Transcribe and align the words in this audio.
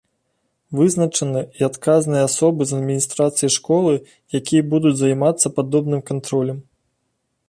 Вызначаны 0.77 1.41
і 1.59 1.65
адказныя 1.67 2.23
асобы 2.29 2.61
з 2.69 2.79
адміністрацыі 2.79 3.49
школы, 3.57 3.93
якія 4.39 4.67
будуць 4.71 4.97
займацца 5.03 5.47
падобным 5.59 6.01
кантролем. 6.09 6.59